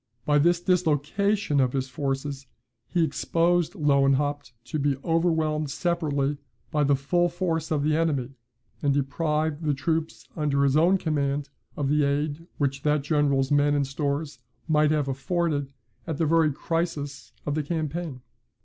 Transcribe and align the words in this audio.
By 0.25 0.39
this 0.39 0.59
dislocation 0.59 1.59
of 1.59 1.73
his 1.73 1.87
forces 1.87 2.47
he 2.89 3.03
exposed 3.03 3.73
Lewenhaupt 3.75 4.51
to 4.63 4.79
be 4.79 4.97
overwhelmed 5.03 5.69
separately 5.69 6.39
by 6.71 6.83
the 6.85 6.95
full 6.95 7.29
force 7.29 7.69
of 7.69 7.83
the 7.83 7.95
enemy, 7.95 8.31
and 8.81 8.95
deprived 8.95 9.61
the 9.61 9.75
troops 9.75 10.27
under 10.35 10.63
his 10.63 10.75
own 10.75 10.97
command 10.97 11.49
of 11.77 11.87
the 11.87 12.03
aid 12.03 12.47
which 12.57 12.81
that 12.81 13.03
general's 13.03 13.51
men 13.51 13.75
and 13.75 13.85
stores 13.85 14.39
might 14.67 14.89
have 14.89 15.07
afforded, 15.07 15.71
at 16.07 16.17
the 16.17 16.25
very 16.25 16.51
crisis 16.51 17.31
of 17.45 17.53
the 17.53 17.61
campaign. 17.61 18.23